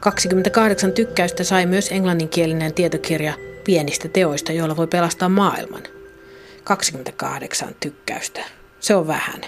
28 0.01 0.93
tykkäystä 0.93 1.45
sai 1.45 1.67
myös 1.67 1.93
englanninkielinen 1.93 2.75
tietokirja 2.75 3.35
pienistä 3.65 4.09
teoista, 4.09 4.53
joilla 4.53 4.77
voi 4.77 4.87
pelastaa 4.87 5.29
maailman. 5.29 5.83
28 6.65 7.75
tykkäystä. 7.81 8.41
Se 8.81 8.95
on 8.95 9.07
vähän. 9.07 9.41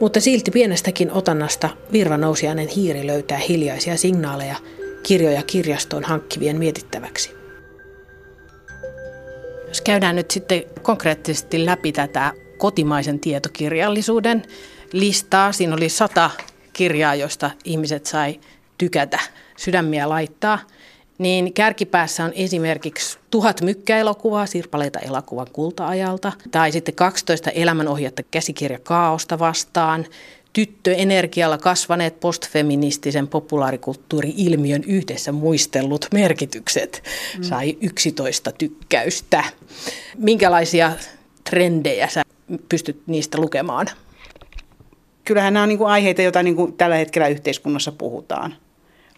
Mutta 0.00 0.20
silti 0.20 0.50
pienestäkin 0.50 1.12
otannasta 1.12 1.70
virvanousiainen 1.92 2.68
hiiri 2.68 3.06
löytää 3.06 3.38
hiljaisia 3.38 3.96
signaaleja 3.96 4.56
kirjoja 5.02 5.42
kirjastoon 5.42 6.04
hankkivien 6.04 6.58
mietittäväksi. 6.58 7.38
Jos 9.68 9.80
käydään 9.80 10.16
nyt 10.16 10.30
sitten 10.30 10.62
konkreettisesti 10.82 11.66
läpi 11.66 11.92
tätä 11.92 12.32
kotimaisen 12.58 13.20
tietokirjallisuuden 13.20 14.42
listaa. 14.92 15.52
Siinä 15.52 15.74
oli 15.74 15.88
sata 15.88 16.30
kirjaa, 16.72 17.14
joista 17.14 17.50
ihmiset 17.64 18.06
sai 18.06 18.40
tykätä, 18.78 19.18
sydämiä 19.56 20.08
laittaa. 20.08 20.58
Niin 21.18 21.52
kärkipäässä 21.52 22.24
on 22.24 22.32
esimerkiksi 22.34 23.18
tuhat 23.30 23.62
mykkäelokuvaa, 23.62 24.46
sirpaleita 24.46 24.98
elokuvan 24.98 25.46
kulta-ajalta, 25.52 26.32
tai 26.50 26.72
sitten 26.72 26.94
12 26.94 27.50
elämänohjetta 27.50 28.22
käsikirja 28.30 28.78
Kaaosta 28.78 29.38
vastaan, 29.38 30.06
tyttöenergialla 30.52 31.58
kasvaneet 31.58 32.20
postfeministisen 32.20 33.28
populaarikulttuuri-ilmiön 33.28 34.84
yhdessä 34.84 35.32
muistellut 35.32 36.06
merkitykset 36.12 37.02
mm. 37.36 37.42
sai 37.42 37.76
11 37.80 38.52
tykkäystä. 38.52 39.44
Minkälaisia 40.18 40.92
trendejä 41.50 42.08
sä 42.08 42.22
pystyt 42.68 43.02
niistä 43.06 43.38
lukemaan? 43.40 43.86
Kyllähän 45.24 45.54
nämä 45.54 45.62
on 45.62 45.68
niin 45.68 45.78
kuin 45.78 45.90
aiheita, 45.90 46.22
joita 46.22 46.42
niin 46.42 46.56
kuin 46.56 46.72
tällä 46.72 46.96
hetkellä 46.96 47.28
yhteiskunnassa 47.28 47.92
puhutaan, 47.92 48.54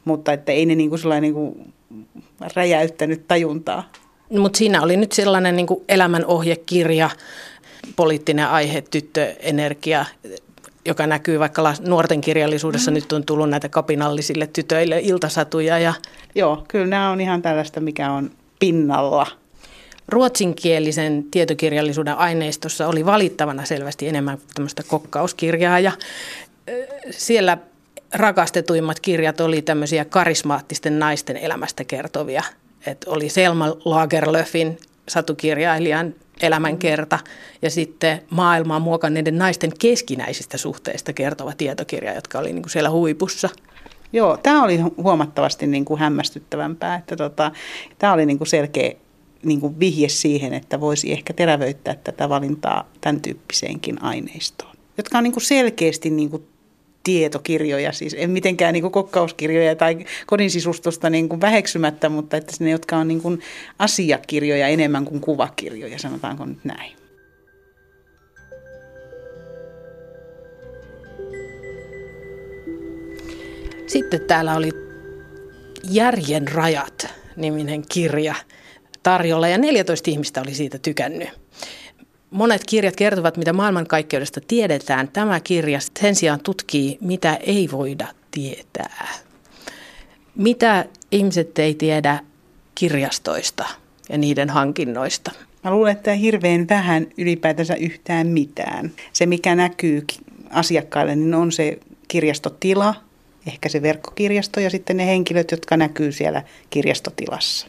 mutta 0.05 0.33
että 0.33 0.53
ei 0.53 0.67
ne 0.67 0.75
niin 0.75 0.91
kuin 0.91 1.01
niin 1.21 1.35
kuin 1.35 1.73
räjäyttänyt 2.57 3.29
tajuntaa. 3.29 3.91
Mutta 4.39 4.57
siinä 4.57 4.83
oli 4.83 4.97
nyt 4.97 5.13
sellainen 5.13 5.57
niin 5.57 5.67
kuin 5.67 5.85
elämänohjekirja, 5.89 7.11
poliittinen 7.97 8.49
aihe, 8.49 8.83
tyttöenergia, 8.91 10.05
joka 10.87 11.07
näkyy 11.07 11.39
vaikka 11.39 11.75
nuorten 11.87 12.21
kirjallisuudessa. 12.21 12.91
Mm. 12.91 12.95
Nyt 12.95 13.13
on 13.13 13.25
tullut 13.25 13.51
näitä 13.51 13.69
kapinallisille 13.69 14.47
tytöille 14.47 15.01
iltasatuja. 15.03 15.79
Ja... 15.79 15.95
Joo, 16.35 16.65
kyllä 16.69 16.87
nämä 16.87 17.11
on 17.11 17.21
ihan 17.21 17.43
tällaista, 17.43 17.81
mikä 17.81 18.13
on 18.13 18.31
pinnalla. 18.59 19.27
Ruotsinkielisen 20.09 21.25
tietokirjallisuuden 21.31 22.15
aineistossa 22.15 22.89
oli 22.89 23.07
valittavana 23.07 23.65
selvästi 23.65 24.09
enemmän 24.09 24.39
tämmöistä 24.55 24.83
kokkauskirjaa 24.83 25.81
ja 25.81 25.93
siellä 27.11 27.59
rakastetuimmat 28.15 29.01
kirjat 29.01 29.41
oli 29.41 29.63
tämmöisiä 29.63 30.05
karismaattisten 30.05 30.99
naisten 30.99 31.37
elämästä 31.37 31.85
kertovia. 31.85 32.43
Et 32.87 33.05
oli 33.07 33.29
Selma 33.29 33.69
Lagerlöfin 33.85 34.79
satukirjailijan 35.09 36.15
elämänkerta 36.41 37.19
ja 37.63 37.71
sitten 37.71 38.23
maailmaa 38.31 38.79
muokanneiden 38.79 39.39
naisten 39.39 39.73
keskinäisistä 39.79 40.59
suhteista 40.59 41.13
kertova 41.13 41.53
tietokirja, 41.53 42.15
jotka 42.15 42.39
oli 42.39 42.53
niin 42.53 42.63
kuin 42.63 42.71
siellä 42.71 42.91
huipussa. 42.91 43.49
Joo, 44.13 44.37
tämä 44.37 44.65
oli 44.65 44.79
huomattavasti 44.97 45.67
niin 45.67 45.85
kuin 45.85 46.01
hämmästyttävämpää, 46.01 46.97
että 46.97 47.17
tota, 47.17 47.53
tämä 47.99 48.13
oli 48.13 48.27
niin 48.27 48.39
kuin 48.39 48.49
selkeä 48.49 48.93
niin 49.43 49.61
kuin 49.61 49.81
vihje 49.81 50.09
siihen, 50.09 50.55
että 50.55 50.81
voisi 50.81 51.13
ehkä 51.13 51.33
terävöittää 51.33 51.95
tätä 52.05 52.29
valintaa 52.29 52.89
tämän 53.01 53.21
tyyppiseenkin 53.21 54.03
aineistoon, 54.03 54.77
jotka 54.99 55.19
on 55.19 55.25
niin 55.25 55.33
kuin 55.33 55.45
selkeästi 55.45 56.11
niin 56.11 56.31
kuin 56.31 56.43
tietokirjoja, 57.05 57.93
siis 57.93 58.17
en 58.19 58.31
mitenkään 58.31 58.73
niin 58.73 58.93
kokkauskirjoja 58.93 59.77
tai 59.77 60.05
kodin 60.27 60.51
sisustusta 60.51 61.11
niin 61.11 61.29
kuin 61.29 61.41
väheksymättä, 61.41 62.09
mutta 62.09 62.37
että 62.37 62.53
ne, 62.61 62.71
jotka 62.71 62.97
on 62.97 63.09
niin 63.09 63.23
kuin 63.23 63.41
asiakirjoja 63.79 64.69
enemmän 64.69 65.05
kuin 65.05 65.21
kuvakirjoja, 65.21 65.99
sanotaanko 65.99 66.45
nyt 66.45 66.65
näin. 66.65 66.93
Sitten 73.87 74.21
täällä 74.21 74.57
oli 74.57 74.71
Järjen 75.91 76.49
rajat 76.49 77.07
niminen 77.37 77.83
kirja 77.89 78.35
tarjolla 79.03 79.49
ja 79.49 79.59
14 79.59 80.11
ihmistä 80.11 80.41
oli 80.41 80.55
siitä 80.55 80.79
tykännyt. 80.79 81.40
Monet 82.31 82.63
kirjat 82.69 82.97
kertovat, 82.97 83.37
mitä 83.37 83.53
maailmankaikkeudesta 83.53 84.41
tiedetään. 84.49 85.09
Tämä 85.09 85.41
kirja 85.41 85.79
sen 86.01 86.15
sijaan 86.15 86.41
tutkii, 86.41 86.99
mitä 87.01 87.35
ei 87.35 87.69
voida 87.73 88.07
tietää. 88.31 89.09
Mitä 90.35 90.85
ihmiset 91.11 91.59
ei 91.59 91.75
tiedä 91.75 92.21
kirjastoista 92.75 93.65
ja 94.09 94.19
niiden 94.19 94.51
hankinnoista? 94.51 95.31
Mä 95.65 95.71
luulen, 95.71 95.93
että 95.93 96.13
hirveän 96.13 96.69
vähän 96.69 97.07
ylipäätänsä 97.19 97.75
yhtään 97.75 98.27
mitään. 98.27 98.93
Se, 99.13 99.27
mikä 99.27 99.55
näkyy 99.55 100.05
asiakkaille, 100.51 101.17
niin 101.17 101.35
on 101.35 101.53
se 101.53 101.79
kirjastotila, 102.09 102.95
ehkä 103.47 103.69
se 103.69 103.83
verkkokirjasto 103.83 104.61
ja 104.61 104.71
sitten 104.71 104.97
ne 104.97 105.07
henkilöt, 105.07 105.51
jotka 105.51 105.77
näkyy 105.77 106.13
siellä 106.13 106.43
kirjastotilassa. 106.71 107.67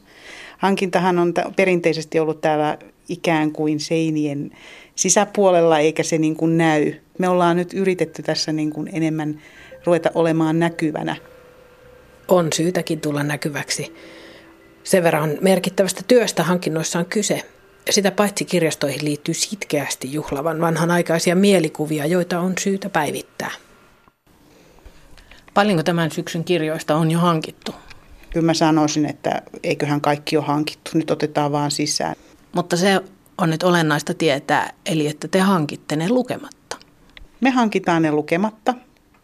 Hankintahan 0.61 1.19
on 1.19 1.33
perinteisesti 1.55 2.19
ollut 2.19 2.41
täällä 2.41 2.77
ikään 3.09 3.51
kuin 3.51 3.79
seinien 3.79 4.51
sisäpuolella, 4.95 5.79
eikä 5.79 6.03
se 6.03 6.17
niin 6.17 6.35
kuin 6.35 6.57
näy. 6.57 6.93
Me 7.17 7.29
ollaan 7.29 7.57
nyt 7.57 7.73
yritetty 7.73 8.23
tässä 8.23 8.51
niin 8.51 8.69
kuin 8.69 8.89
enemmän 8.93 9.41
ruveta 9.85 10.11
olemaan 10.15 10.59
näkyvänä. 10.59 11.15
On 12.27 12.47
syytäkin 12.53 13.01
tulla 13.01 13.23
näkyväksi. 13.23 13.95
Sen 14.83 15.03
verran 15.03 15.37
merkittävästä 15.41 16.01
työstä 16.07 16.43
hankinnoissa 16.43 16.99
on 16.99 17.05
kyse. 17.05 17.43
Sitä 17.89 18.11
paitsi 18.11 18.45
kirjastoihin 18.45 19.05
liittyy 19.05 19.33
sitkeästi 19.33 20.13
juhlavan 20.13 20.61
vanhanaikaisia 20.61 21.35
mielikuvia, 21.35 22.05
joita 22.05 22.39
on 22.39 22.53
syytä 22.59 22.89
päivittää. 22.89 23.51
Paljonko 25.53 25.83
tämän 25.83 26.11
syksyn 26.11 26.43
kirjoista 26.43 26.95
on 26.95 27.11
jo 27.11 27.19
hankittu? 27.19 27.75
Kyllä 28.33 28.45
mä 28.45 28.53
sanoisin, 28.53 29.05
että 29.05 29.41
eiköhän 29.63 30.01
kaikki 30.01 30.38
ole 30.38 30.45
hankittu, 30.45 30.91
nyt 30.93 31.11
otetaan 31.11 31.51
vaan 31.51 31.71
sisään. 31.71 32.15
Mutta 32.55 32.77
se 32.77 33.01
on 33.38 33.50
nyt 33.50 33.63
olennaista 33.63 34.13
tietää, 34.13 34.73
eli 34.85 35.07
että 35.07 35.27
te 35.27 35.39
hankitte 35.39 35.95
ne 35.95 36.09
lukematta. 36.09 36.77
Me 37.41 37.50
hankitaan 37.50 38.01
ne 38.01 38.11
lukematta. 38.11 38.73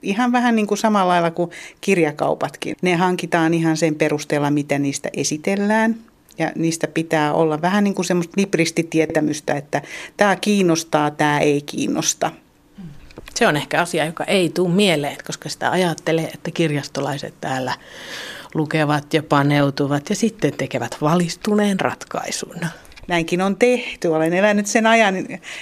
Ihan 0.01 0.31
vähän 0.31 0.55
niin 0.55 0.67
kuin 0.67 0.77
samalla 0.77 1.13
lailla 1.13 1.31
kuin 1.31 1.51
kirjakaupatkin. 1.81 2.75
Ne 2.81 2.95
hankitaan 2.95 3.53
ihan 3.53 3.77
sen 3.77 3.95
perusteella, 3.95 4.51
mitä 4.51 4.79
niistä 4.79 5.09
esitellään. 5.13 5.95
Ja 6.37 6.51
niistä 6.55 6.87
pitää 6.87 7.33
olla 7.33 7.61
vähän 7.61 7.83
niin 7.83 7.95
kuin 7.95 8.05
semmoista 8.05 8.33
libristitietämystä, 8.37 9.53
että 9.53 9.81
tämä 10.17 10.35
kiinnostaa, 10.35 11.11
tämä 11.11 11.39
ei 11.39 11.61
kiinnosta. 11.61 12.31
Se 13.35 13.47
on 13.47 13.57
ehkä 13.57 13.81
asia, 13.81 14.05
joka 14.05 14.23
ei 14.23 14.49
tule 14.49 14.69
mieleen, 14.69 15.17
koska 15.27 15.49
sitä 15.49 15.71
ajattelee, 15.71 16.31
että 16.33 16.51
kirjastolaiset 16.51 17.33
täällä 17.41 17.73
lukevat 18.53 19.13
ja 19.13 19.23
paneutuvat 19.23 20.09
ja 20.09 20.15
sitten 20.15 20.53
tekevät 20.57 20.97
valistuneen 21.01 21.79
ratkaisun 21.79 22.55
näinkin 23.07 23.41
on 23.41 23.55
tehty. 23.55 24.07
Olen 24.07 24.33
elänyt 24.33 24.67
sen 24.67 24.87
ajan 24.87 25.15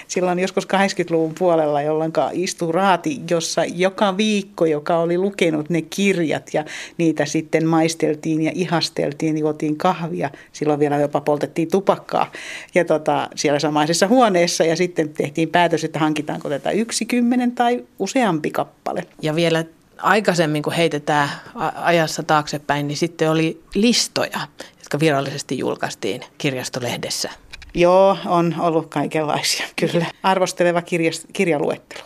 silloin 0.07 0.39
joskus 0.39 0.67
80-luvun 0.67 1.33
puolella, 1.39 1.81
jolloin 1.81 2.11
istui 2.31 2.71
raati, 2.71 3.21
jossa 3.29 3.65
joka 3.65 4.17
viikko, 4.17 4.65
joka 4.65 4.97
oli 4.97 5.17
lukenut 5.17 5.69
ne 5.69 5.81
kirjat 5.81 6.53
ja 6.53 6.65
niitä 6.97 7.25
sitten 7.25 7.67
maisteltiin 7.67 8.41
ja 8.41 8.51
ihasteltiin, 8.55 9.37
juotiin 9.37 9.77
kahvia. 9.77 10.29
Silloin 10.51 10.79
vielä 10.79 10.97
jopa 10.97 11.21
poltettiin 11.21 11.71
tupakkaa 11.71 12.31
ja 12.75 12.85
tota, 12.85 13.29
siellä 13.35 13.59
samaisessa 13.59 14.07
huoneessa 14.07 14.63
ja 14.63 14.75
sitten 14.75 15.09
tehtiin 15.09 15.49
päätös, 15.49 15.83
että 15.83 15.99
hankitaanko 15.99 16.49
tätä 16.49 16.71
yksi 16.71 17.05
kymmenen 17.05 17.51
tai 17.51 17.85
useampi 17.99 18.51
kappale. 18.51 19.03
Ja 19.21 19.35
vielä 19.35 19.63
aikaisemmin, 19.97 20.63
kun 20.63 20.73
heitetään 20.73 21.29
ajassa 21.75 22.23
taaksepäin, 22.23 22.87
niin 22.87 22.97
sitten 22.97 23.31
oli 23.31 23.63
listoja, 23.73 24.39
jotka 24.79 24.99
virallisesti 24.99 25.57
julkaistiin 25.57 26.21
kirjastolehdessä. 26.37 27.29
Joo, 27.73 28.17
on 28.25 28.55
ollut 28.59 28.87
kaikenlaisia, 28.87 29.67
kyllä. 29.75 30.05
Arvosteleva 30.23 30.81
kirjas, 30.81 31.27
kirjaluettelo. 31.33 32.03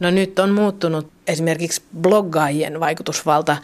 No 0.00 0.10
nyt 0.10 0.38
on 0.38 0.50
muuttunut 0.50 1.12
esimerkiksi 1.26 1.82
bloggaajien 2.00 2.80
vaikutusvalta 2.80 3.56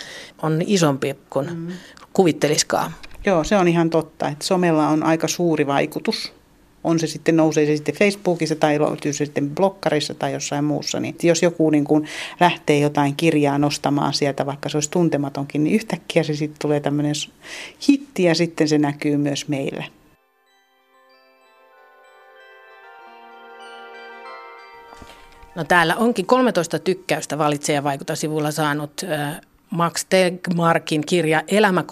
on 0.43 0.63
isompi 0.67 1.15
kuin 1.31 1.57
mm. 1.57 1.69
kuvitteliskaan. 2.13 2.95
Joo, 3.27 3.45
se 3.45 3.57
on 3.57 3.69
ihan 3.69 3.91
totta, 3.91 4.29
että 4.29 4.47
somella 4.47 4.89
on 4.89 5.03
aika 5.03 5.29
suuri 5.29 5.67
vaikutus 5.67 6.33
on 6.85 6.99
se 6.99 7.07
sitten, 7.07 7.37
nousee 7.37 7.67
se 7.67 7.77
sitten 7.77 7.95
Facebookissa 7.95 8.57
tai 8.57 8.81
löytyy 8.81 9.13
se 9.13 9.25
sitten 9.25 9.51
blokkarissa 9.51 10.15
tai 10.15 10.33
jossain 10.33 10.65
muussa, 10.65 11.01
niin 11.01 11.17
jos 11.23 11.43
joku 11.43 11.71
niin 11.71 11.85
kuin 11.85 12.09
lähtee 12.41 12.79
jotain 12.79 13.17
kirjaa 13.17 13.59
nostamaan 13.59 14.15
sieltä, 14.15 14.47
vaikka 14.47 14.69
se 14.69 14.77
olisi 14.77 14.91
tuntematonkin, 14.91 15.65
niin 15.65 15.75
yhtäkkiä 15.75 16.23
se 16.23 16.35
sitten 16.35 16.59
tulee 16.63 16.81
tämmöinen 16.81 17.15
hitti 17.89 18.23
ja 18.23 18.35
sitten 18.35 18.69
se 18.69 18.79
näkyy 18.79 19.17
myös 19.17 19.49
meille. 19.49 19.85
No 25.55 25.65
täällä 25.65 25.97
onkin 25.97 26.27
13 26.27 26.79
tykkäystä 26.79 27.39
valitseja 27.39 27.85
vaikuta 27.85 28.17
sivulla 28.17 28.51
saanut 28.51 29.05
Max 29.71 30.07
Tegmarkin 30.09 31.07
kirja 31.07 31.43
Elämä 31.49 31.85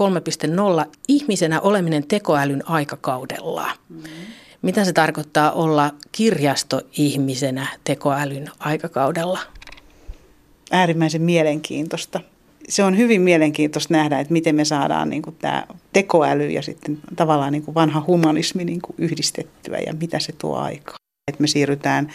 3.0, 0.84 0.90
ihmisenä 1.08 1.60
oleminen 1.60 2.04
tekoälyn 2.08 2.68
aikakaudella. 2.68 3.70
Mm-hmm. 3.88 4.10
Mitä 4.62 4.84
se 4.84 4.92
tarkoittaa 4.92 5.52
olla 5.52 5.94
kirjastoihmisenä 6.12 7.66
tekoälyn 7.84 8.50
aikakaudella? 8.58 9.38
Äärimmäisen 10.70 11.22
mielenkiintoista. 11.22 12.20
Se 12.68 12.84
on 12.84 12.96
hyvin 12.96 13.20
mielenkiintoista 13.20 13.94
nähdä, 13.94 14.20
että 14.20 14.32
miten 14.32 14.54
me 14.54 14.64
saadaan 14.64 15.10
niin 15.10 15.22
kuin 15.22 15.36
tämä 15.40 15.66
tekoäly 15.92 16.50
ja 16.50 16.62
sitten 16.62 16.98
tavallaan 17.16 17.52
niin 17.52 17.62
kuin 17.62 17.74
vanha 17.74 18.04
humanismi 18.06 18.64
niin 18.64 18.82
kuin 18.82 18.94
yhdistettyä 18.98 19.78
ja 19.86 19.94
mitä 20.00 20.18
se 20.18 20.32
tuo 20.38 20.56
aikaa. 20.56 20.96
Että 21.28 21.40
me 21.40 21.46
siirrytään 21.46 22.12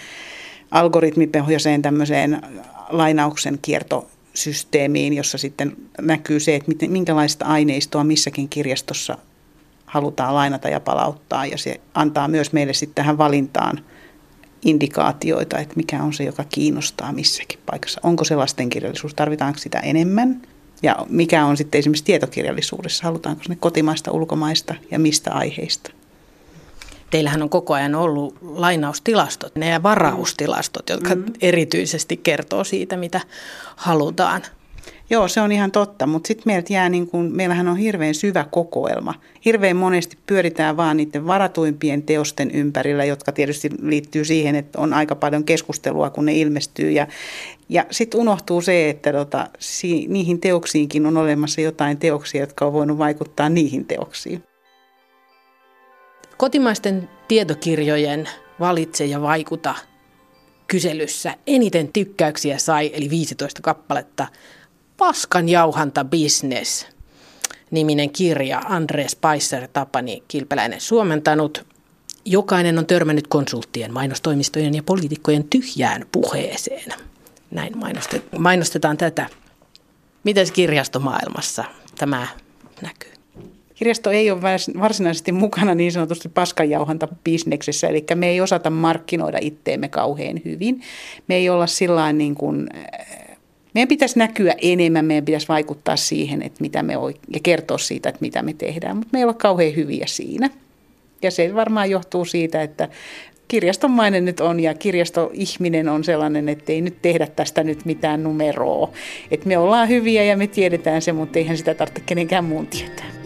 algoritmipohjaiseen 0.71 1.81
tämmöiseen 1.81 2.41
lainauksen 2.89 3.59
kiertosysteemiin, 3.61 5.13
jossa 5.13 5.37
sitten 5.37 5.75
näkyy 6.01 6.39
se, 6.39 6.55
että 6.55 6.71
minkälaista 6.87 7.45
aineistoa 7.45 8.03
missäkin 8.03 8.49
kirjastossa 8.49 9.17
halutaan 9.87 10.35
lainata 10.35 10.69
ja 10.69 10.79
palauttaa 10.79 11.45
ja 11.45 11.57
se 11.57 11.81
antaa 11.93 12.27
myös 12.27 12.53
meille 12.53 12.73
sitten 12.73 12.95
tähän 12.95 13.17
valintaan 13.17 13.79
indikaatioita, 14.65 15.57
että 15.57 15.73
mikä 15.75 16.03
on 16.03 16.13
se, 16.13 16.23
joka 16.23 16.43
kiinnostaa 16.43 17.11
missäkin 17.11 17.59
paikassa. 17.65 18.01
Onko 18.03 18.23
se 18.23 18.35
lastenkirjallisuus, 18.35 19.13
tarvitaanko 19.13 19.59
sitä 19.59 19.79
enemmän 19.79 20.41
ja 20.83 20.95
mikä 21.09 21.45
on 21.45 21.57
sitten 21.57 21.79
esimerkiksi 21.79 22.03
tietokirjallisuudessa, 22.03 23.03
halutaanko 23.03 23.41
ne 23.49 23.55
kotimaista, 23.55 24.11
ulkomaista 24.11 24.75
ja 24.91 24.99
mistä 24.99 25.33
aiheista. 25.33 25.91
Teillähän 27.09 27.43
on 27.43 27.49
koko 27.49 27.73
ajan 27.73 27.95
ollut 27.95 28.37
lainaustilastot, 28.41 29.55
ne 29.55 29.83
varaustilastot, 29.83 30.89
jotka 30.89 31.15
mm. 31.15 31.25
erityisesti 31.41 32.17
kertoo 32.17 32.63
siitä, 32.63 32.97
mitä 32.97 33.21
halutaan 33.75 34.41
Joo, 35.09 35.27
se 35.27 35.41
on 35.41 35.51
ihan 35.51 35.71
totta, 35.71 36.07
mutta 36.07 36.27
sitten 36.27 36.43
meiltä 36.45 36.73
jää 36.73 36.89
niin 36.89 37.07
kuin, 37.07 37.35
meillähän 37.35 37.67
on 37.67 37.77
hirveän 37.77 38.15
syvä 38.15 38.45
kokoelma. 38.51 39.13
Hirveän 39.45 39.77
monesti 39.77 40.17
pyöritään 40.25 40.77
vaan 40.77 40.97
niiden 40.97 41.27
varatuimpien 41.27 42.03
teosten 42.03 42.51
ympärillä, 42.51 43.05
jotka 43.05 43.31
tietysti 43.31 43.69
liittyy 43.81 44.25
siihen, 44.25 44.55
että 44.55 44.79
on 44.79 44.93
aika 44.93 45.15
paljon 45.15 45.43
keskustelua, 45.43 46.09
kun 46.09 46.25
ne 46.25 46.33
ilmestyy. 46.33 46.91
Ja, 46.91 47.07
ja 47.69 47.85
sitten 47.91 48.19
unohtuu 48.19 48.61
se, 48.61 48.89
että 48.89 49.11
tota, 49.11 49.47
si, 49.59 50.05
niihin 50.09 50.39
teoksiinkin 50.39 51.05
on 51.05 51.17
olemassa 51.17 51.61
jotain 51.61 51.97
teoksia, 51.97 52.41
jotka 52.41 52.65
on 52.65 52.73
voinut 52.73 52.97
vaikuttaa 52.97 53.49
niihin 53.49 53.85
teoksiin. 53.85 54.43
Kotimaisten 56.37 57.09
tietokirjojen 57.27 58.29
valitse 58.59 59.05
ja 59.05 59.21
vaikuta 59.21 59.75
kyselyssä 60.67 61.35
eniten 61.47 61.93
tykkäyksiä 61.93 62.57
sai, 62.57 62.91
eli 62.93 63.09
15 63.09 63.61
kappaletta, 63.61 64.27
Paskan 64.97 65.49
jauhanta 65.49 66.05
business 66.05 66.85
niminen 67.71 68.09
kirja 68.09 68.61
Andres 68.65 69.15
Paisser 69.15 69.67
Tapani 69.73 70.23
Kilpeläinen 70.27 70.81
suomentanut. 70.81 71.65
Jokainen 72.25 72.77
on 72.77 72.85
törmännyt 72.85 73.27
konsulttien, 73.27 73.93
mainostoimistojen 73.93 74.75
ja 74.75 74.83
poliitikkojen 74.83 75.43
tyhjään 75.43 76.05
puheeseen. 76.11 76.93
Näin 77.51 77.73
mainostetaan 78.37 78.97
tätä. 78.97 79.29
Miten 80.23 80.47
kirjastomaailmassa 80.53 81.63
tämä 81.97 82.27
näkyy? 82.81 83.11
Kirjasto 83.75 84.11
ei 84.11 84.31
ole 84.31 84.41
varsinaisesti 84.79 85.31
mukana 85.31 85.75
niin 85.75 85.91
sanotusti 85.91 86.29
paskanjauhanta 86.29 87.07
bisneksessä, 87.23 87.87
eli 87.87 88.05
me 88.15 88.29
ei 88.29 88.41
osata 88.41 88.69
markkinoida 88.69 89.37
itteemme 89.41 89.89
kauhean 89.89 90.41
hyvin. 90.45 90.81
Me 91.27 91.35
ei 91.35 91.49
olla 91.49 91.67
sillä 91.67 92.13
niin 92.13 92.35
kuin 92.35 92.69
meidän 93.73 93.87
pitäisi 93.87 94.19
näkyä 94.19 94.53
enemmän, 94.61 95.05
meidän 95.05 95.25
pitäisi 95.25 95.47
vaikuttaa 95.47 95.95
siihen, 95.95 96.41
että 96.41 96.61
mitä 96.61 96.83
me 96.83 96.93
oik- 96.93 97.33
ja 97.33 97.39
kertoa 97.43 97.77
siitä, 97.77 98.09
että 98.09 98.21
mitä 98.21 98.41
me 98.41 98.53
tehdään, 98.53 98.97
mutta 98.97 99.09
me 99.13 99.19
ei 99.19 99.25
ole 99.25 99.33
kauhean 99.33 99.75
hyviä 99.75 100.05
siinä. 100.07 100.49
Ja 101.21 101.31
se 101.31 101.55
varmaan 101.55 101.89
johtuu 101.89 102.25
siitä, 102.25 102.61
että 102.61 102.89
kirjastonmainen 103.47 104.25
nyt 104.25 104.39
on 104.39 104.59
ja 104.59 104.73
kirjastoihminen 104.73 105.89
on 105.89 106.03
sellainen, 106.03 106.49
että 106.49 106.71
ei 106.71 106.81
nyt 106.81 107.01
tehdä 107.01 107.27
tästä 107.27 107.63
nyt 107.63 107.85
mitään 107.85 108.23
numeroa. 108.23 108.91
Että 109.31 109.47
me 109.47 109.57
ollaan 109.57 109.89
hyviä 109.89 110.23
ja 110.23 110.37
me 110.37 110.47
tiedetään 110.47 111.01
se, 111.01 111.11
mutta 111.11 111.39
eihän 111.39 111.57
sitä 111.57 111.73
tarvitse 111.73 112.01
kenenkään 112.05 112.45
muun 112.45 112.67
tietää. 112.67 113.16